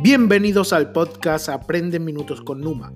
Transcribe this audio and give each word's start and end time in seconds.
Bienvenidos 0.00 0.72
al 0.72 0.92
podcast 0.92 1.48
Aprende 1.48 2.00
Minutos 2.00 2.40
con 2.40 2.60
Numa. 2.60 2.92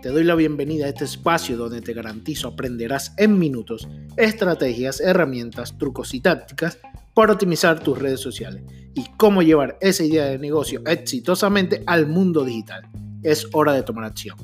Te 0.00 0.08
doy 0.08 0.24
la 0.24 0.34
bienvenida 0.34 0.86
a 0.86 0.88
este 0.88 1.04
espacio 1.04 1.56
donde 1.56 1.80
te 1.80 1.92
garantizo 1.92 2.48
aprenderás 2.48 3.12
en 3.16 3.38
minutos 3.38 3.86
estrategias, 4.16 5.00
herramientas, 5.00 5.76
trucos 5.76 6.14
y 6.14 6.20
tácticas 6.20 6.78
para 7.12 7.32
optimizar 7.32 7.80
tus 7.80 7.98
redes 7.98 8.20
sociales 8.20 8.62
y 8.94 9.04
cómo 9.16 9.42
llevar 9.42 9.76
esa 9.80 10.04
idea 10.04 10.26
de 10.26 10.38
negocio 10.38 10.82
exitosamente 10.86 11.82
al 11.86 12.06
mundo 12.06 12.44
digital. 12.44 12.88
Es 13.22 13.48
hora 13.52 13.72
de 13.72 13.82
tomar 13.82 14.04
acción. 14.04 14.36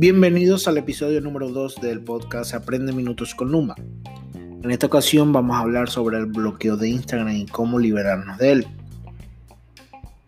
Bienvenidos 0.00 0.68
al 0.68 0.78
episodio 0.78 1.20
número 1.20 1.48
2 1.48 1.80
del 1.80 2.00
podcast 2.00 2.54
Aprende 2.54 2.92
Minutos 2.92 3.34
con 3.34 3.50
Numa. 3.50 3.74
En 4.62 4.70
esta 4.70 4.86
ocasión 4.86 5.32
vamos 5.32 5.56
a 5.56 5.62
hablar 5.62 5.90
sobre 5.90 6.18
el 6.18 6.26
bloqueo 6.26 6.76
de 6.76 6.88
Instagram 6.88 7.30
y 7.30 7.46
cómo 7.46 7.80
liberarnos 7.80 8.38
de 8.38 8.52
él. 8.52 8.66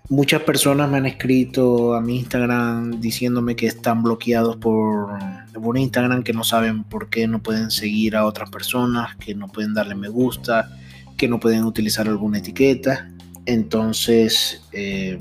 Muchas 0.09 0.43
personas 0.43 0.91
me 0.91 0.97
han 0.97 1.07
escrito 1.07 1.95
a 1.95 2.01
mi 2.01 2.19
Instagram 2.19 3.01
diciéndome 3.01 3.55
que 3.55 3.69
están 3.69 4.03
bloqueados 4.03 4.57
por, 4.57 5.21
por 5.53 5.79
Instagram, 5.79 6.25
que 6.25 6.33
no 6.33 6.43
saben 6.43 6.83
por 6.83 7.09
qué 7.09 7.29
no 7.29 7.41
pueden 7.41 7.71
seguir 7.71 8.17
a 8.17 8.27
otras 8.27 8.51
personas, 8.51 9.15
que 9.19 9.37
no 9.37 9.47
pueden 9.47 9.73
darle 9.73 9.95
me 9.95 10.09
gusta, 10.09 10.69
que 11.17 11.29
no 11.29 11.39
pueden 11.39 11.63
utilizar 11.63 12.09
alguna 12.09 12.39
etiqueta. 12.39 13.09
Entonces, 13.47 14.65
eh, 14.73 15.21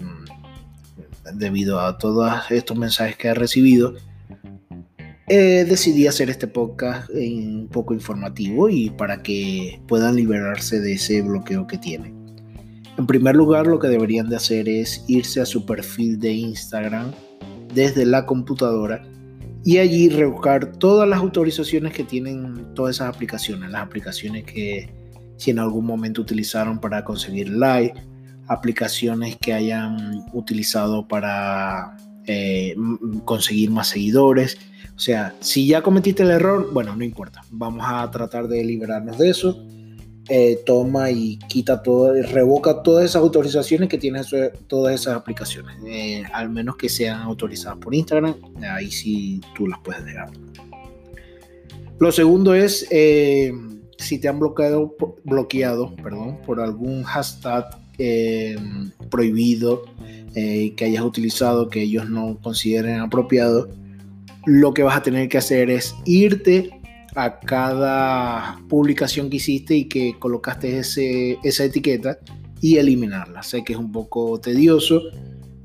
debido 1.35 1.79
a 1.79 1.99
todos 1.99 2.49
estos 2.49 2.75
mensajes 2.75 3.15
que 3.15 3.27
he 3.27 3.35
recibido, 3.35 3.93
eh, 5.29 5.65
decidí 5.65 6.07
hacer 6.07 6.29
este 6.29 6.47
podcast 6.47 7.09
un 7.11 7.69
poco 7.71 7.93
informativo 7.93 8.69
y 8.69 8.89
para 8.89 9.21
que 9.21 9.79
puedan 9.87 10.15
liberarse 10.15 10.79
de 10.79 10.93
ese 10.93 11.21
bloqueo 11.21 11.67
que 11.67 11.77
tienen. 11.77 12.17
En 12.97 13.07
primer 13.07 13.35
lugar, 13.35 13.67
lo 13.67 13.79
que 13.79 13.87
deberían 13.87 14.27
de 14.27 14.35
hacer 14.35 14.67
es 14.67 15.05
irse 15.07 15.39
a 15.39 15.45
su 15.45 15.65
perfil 15.65 16.19
de 16.19 16.33
Instagram 16.33 17.11
desde 17.73 18.05
la 18.05 18.25
computadora 18.25 19.03
y 19.63 19.77
allí 19.77 20.09
revocar 20.09 20.73
todas 20.77 21.07
las 21.07 21.19
autorizaciones 21.19 21.93
que 21.93 22.03
tienen 22.03 22.73
todas 22.73 22.95
esas 22.95 23.13
aplicaciones, 23.13 23.69
las 23.69 23.83
aplicaciones 23.83 24.43
que 24.45 24.89
si 25.37 25.51
en 25.51 25.59
algún 25.59 25.85
momento 25.85 26.21
utilizaron 26.21 26.79
para 26.79 27.03
conseguir 27.05 27.49
like, 27.49 27.99
aplicaciones 28.47 29.37
que 29.37 29.53
hayan 29.53 30.25
utilizado 30.33 31.07
para 31.07 31.95
eh, 32.25 32.75
conseguir 33.25 33.71
más 33.71 33.87
seguidores. 33.87 34.57
O 34.99 35.01
sea, 35.01 35.33
si 35.39 35.65
ya 35.65 35.81
cometiste 35.81 36.23
el 36.23 36.31
error, 36.31 36.73
bueno, 36.73 36.93
no 36.93 37.05
importa. 37.05 37.41
Vamos 37.51 37.85
a 37.87 38.11
tratar 38.11 38.49
de 38.49 38.65
liberarnos 38.65 39.17
de 39.17 39.29
eso. 39.29 39.65
Eh, 40.27 40.59
toma 40.65 41.09
y 41.09 41.39
quita 41.47 41.81
todo, 41.81 42.11
revoca 42.21 42.83
todas 42.83 43.05
esas 43.05 43.21
autorizaciones 43.21 43.87
que 43.87 43.97
tienen 43.97 44.23
todas 44.67 44.93
esas 44.93 45.15
aplicaciones, 45.15 45.77
eh, 45.87 46.23
al 46.33 46.49
menos 46.49 46.75
que 46.75 46.89
sean 46.89 47.21
autorizadas 47.21 47.77
por 47.77 47.95
Instagram, 47.95 48.35
ahí 48.61 48.91
sí 48.91 49.39
tú 49.55 49.67
las 49.67 49.79
puedes 49.79 50.03
dejar. 50.03 50.31
Lo 51.97 52.11
segundo 52.11 52.53
es 52.53 52.85
si 53.97 54.19
te 54.19 54.27
han 54.27 54.37
bloqueado, 54.37 54.97
bloqueado 55.23 55.95
perdón, 55.95 56.39
por 56.45 56.59
algún 56.59 57.03
hashtag 57.03 57.65
prohibido 59.09 59.83
eh, 60.35 60.73
que 60.75 60.85
hayas 60.85 61.03
utilizado 61.03 61.69
que 61.69 61.83
ellos 61.83 62.09
no 62.09 62.37
consideren 62.41 62.99
apropiado, 62.99 63.69
lo 64.45 64.73
que 64.73 64.83
vas 64.83 64.97
a 64.97 65.03
tener 65.03 65.29
que 65.29 65.37
hacer 65.37 65.69
es 65.69 65.95
irte 66.05 66.69
a 67.15 67.39
cada 67.39 68.59
publicación 68.69 69.29
que 69.29 69.37
hiciste 69.37 69.75
y 69.75 69.85
que 69.85 70.15
colocaste 70.19 70.79
esa 70.79 71.63
etiqueta 71.63 72.19
y 72.61 72.77
eliminarla. 72.77 73.43
Sé 73.43 73.63
que 73.63 73.73
es 73.73 73.79
un 73.79 73.91
poco 73.91 74.39
tedioso 74.39 75.01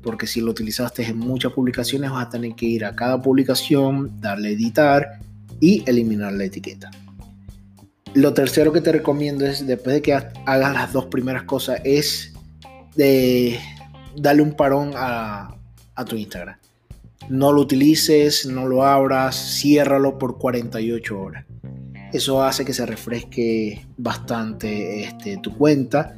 porque 0.01 0.27
si 0.27 0.39
lo 0.39 0.51
utilizaste 0.51 1.03
en 1.03 1.17
muchas 1.17 1.51
publicaciones 1.53 2.11
vas 2.11 2.27
a 2.27 2.29
tener 2.29 2.53
que 2.55 2.67
ir 2.67 2.85
a 2.85 2.95
cada 2.95 3.21
publicación, 3.21 4.19
darle 4.21 4.51
editar 4.51 5.19
y 5.59 5.83
eliminar 5.89 6.33
la 6.33 6.45
etiqueta. 6.45 6.91
Lo 8.13 8.33
tercero 8.33 8.71
que 8.71 8.81
te 8.81 8.91
recomiendo 8.91 9.45
es, 9.45 9.65
después 9.65 9.95
de 9.95 10.01
que 10.01 10.13
hagas 10.13 10.73
las 10.73 10.93
dos 10.93 11.07
primeras 11.07 11.43
cosas, 11.43 11.81
es 11.83 12.33
de 12.95 13.59
dale 14.15 14.41
un 14.41 14.53
parón 14.53 14.91
a, 14.95 15.53
tu 16.07 16.15
Instagram. 16.15 16.57
No 17.29 17.51
lo 17.51 17.61
utilices, 17.61 18.45
no 18.45 18.67
lo 18.67 18.83
abras, 18.83 19.35
ciérralo 19.59 20.17
por 20.17 20.37
48 20.37 21.19
horas. 21.19 21.45
Eso 22.13 22.43
hace 22.43 22.63
que 22.63 22.73
se 22.73 22.85
refresque 22.85 23.85
bastante 23.97 25.03
este, 25.03 25.37
tu 25.37 25.57
cuenta 25.57 26.17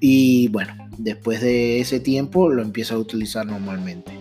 y 0.00 0.48
bueno, 0.48 0.74
después 0.98 1.40
de 1.40 1.80
ese 1.80 2.00
tiempo 2.00 2.48
lo 2.48 2.62
empiezas 2.62 2.92
a 2.96 2.98
utilizar 2.98 3.46
normalmente. 3.46 4.12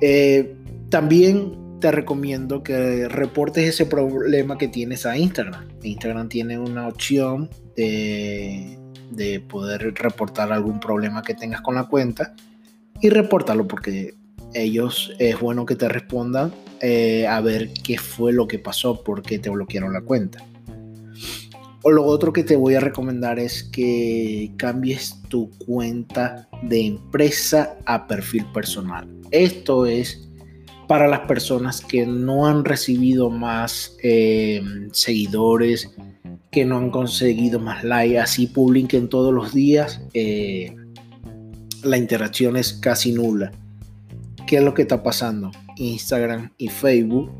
Eh, 0.00 0.54
también 0.90 1.78
te 1.80 1.90
recomiendo 1.90 2.62
que 2.62 3.08
reportes 3.08 3.66
ese 3.66 3.86
problema 3.86 4.58
que 4.58 4.68
tienes 4.68 5.06
a 5.06 5.16
Instagram. 5.16 5.66
Instagram 5.82 6.28
tiene 6.28 6.58
una 6.58 6.86
opción 6.86 7.48
de 7.74 8.80
de 9.10 9.40
poder 9.40 9.94
reportar 9.94 10.52
algún 10.52 10.80
problema 10.80 11.22
que 11.22 11.34
tengas 11.34 11.60
con 11.60 11.74
la 11.74 11.84
cuenta 11.84 12.34
y 13.00 13.10
reportarlo 13.10 13.66
porque 13.66 14.14
ellos 14.54 15.12
es 15.18 15.38
bueno 15.38 15.66
que 15.66 15.76
te 15.76 15.88
respondan 15.88 16.52
eh, 16.80 17.26
a 17.26 17.40
ver 17.40 17.72
qué 17.84 17.98
fue 17.98 18.32
lo 18.32 18.46
que 18.46 18.58
pasó, 18.58 19.02
por 19.02 19.22
qué 19.22 19.38
te 19.38 19.50
bloquearon 19.50 19.92
la 19.92 20.00
cuenta. 20.00 20.44
O 21.82 21.90
lo 21.90 22.04
otro 22.04 22.32
que 22.32 22.44
te 22.44 22.56
voy 22.56 22.74
a 22.74 22.80
recomendar 22.80 23.38
es 23.38 23.62
que 23.62 24.52
cambies 24.56 25.22
tu 25.28 25.50
cuenta 25.66 26.48
de 26.62 26.86
empresa 26.86 27.76
a 27.86 28.06
perfil 28.06 28.44
personal. 28.52 29.08
Esto 29.30 29.86
es 29.86 30.28
para 30.88 31.06
las 31.06 31.20
personas 31.20 31.80
que 31.80 32.04
no 32.04 32.46
han 32.46 32.64
recibido 32.64 33.30
más 33.30 33.96
eh, 34.02 34.60
seguidores, 34.92 35.94
que 36.50 36.64
no 36.64 36.78
han 36.78 36.90
conseguido 36.90 37.60
más 37.60 37.84
likes, 37.84 38.18
así 38.18 38.46
publiquen 38.46 39.08
todos 39.08 39.32
los 39.32 39.54
días, 39.54 40.02
eh, 40.14 40.74
la 41.82 41.96
interacción 41.96 42.56
es 42.56 42.72
casi 42.72 43.12
nula. 43.12 43.52
¿Qué 44.50 44.56
es 44.56 44.64
lo 44.64 44.74
que 44.74 44.82
está 44.82 45.04
pasando? 45.04 45.52
Instagram 45.76 46.50
y 46.58 46.70
Facebook, 46.70 47.30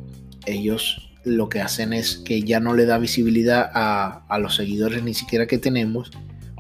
ellos 0.46 1.10
lo 1.24 1.48
que 1.48 1.60
hacen 1.60 1.92
es 1.92 2.18
que 2.18 2.42
ya 2.42 2.60
no 2.60 2.72
le 2.72 2.86
da 2.86 2.98
visibilidad 2.98 3.68
a, 3.74 4.24
a 4.28 4.38
los 4.38 4.54
seguidores 4.54 5.02
ni 5.02 5.12
siquiera 5.12 5.48
que 5.48 5.58
tenemos, 5.58 6.12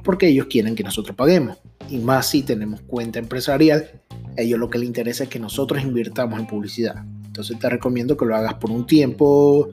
porque 0.02 0.26
ellos 0.26 0.48
quieren 0.50 0.74
que 0.74 0.82
nosotros 0.82 1.14
paguemos. 1.14 1.58
Y 1.88 1.98
más 1.98 2.30
si 2.30 2.42
tenemos 2.42 2.80
cuenta 2.80 3.20
empresarial, 3.20 4.02
ellos 4.36 4.58
lo 4.58 4.70
que 4.70 4.78
les 4.78 4.88
interesa 4.88 5.22
es 5.22 5.30
que 5.30 5.38
nosotros 5.38 5.84
invirtamos 5.84 6.40
en 6.40 6.48
publicidad. 6.48 6.96
Entonces 7.26 7.56
te 7.56 7.68
recomiendo 7.68 8.16
que 8.16 8.26
lo 8.26 8.34
hagas 8.34 8.54
por 8.54 8.72
un 8.72 8.88
tiempo, 8.88 9.68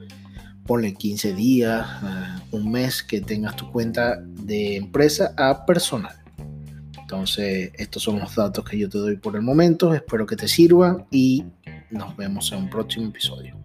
ponle 0.64 0.94
15 0.94 1.34
días, 1.34 1.88
eh, 2.04 2.40
un 2.52 2.70
mes 2.70 3.02
que 3.02 3.20
tengas 3.20 3.56
tu 3.56 3.68
cuenta 3.72 4.20
de 4.22 4.76
empresa 4.76 5.34
a 5.36 5.66
personal. 5.66 6.14
Entonces, 7.10 7.70
estos 7.78 8.02
son 8.02 8.18
los 8.18 8.36
datos 8.36 8.62
que 8.66 8.78
yo 8.78 8.86
te 8.86 8.98
doy 8.98 9.16
por 9.16 9.34
el 9.34 9.40
momento. 9.40 9.94
Espero 9.94 10.26
que 10.26 10.36
te 10.36 10.46
sirvan 10.46 11.06
y 11.10 11.42
nos 11.90 12.14
vemos 12.18 12.52
en 12.52 12.58
un 12.58 12.68
próximo 12.68 13.06
episodio. 13.06 13.56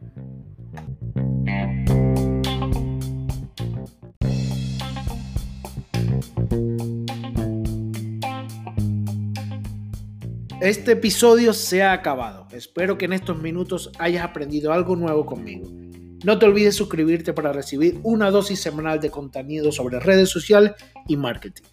Este 10.62 10.94
episodio 10.94 11.52
se 11.52 11.84
ha 11.84 11.92
acabado. 11.92 12.48
Espero 12.54 12.98
que 12.98 13.04
en 13.04 13.12
estos 13.12 13.42
minutos 13.42 13.92
hayas 14.00 14.24
aprendido 14.24 14.72
algo 14.72 14.96
nuevo 14.96 15.26
conmigo. 15.26 15.70
No 16.24 16.40
te 16.40 16.46
olvides 16.46 16.78
suscribirte 16.78 17.34
para 17.34 17.52
recibir 17.52 18.00
una 18.04 18.32
dosis 18.32 18.62
semanal 18.62 19.02
de 19.02 19.10
contenido 19.10 19.74
sobre 19.74 20.00
redes 20.00 20.30
sociales 20.30 20.72
y 21.10 21.18
marketing. 21.18 21.73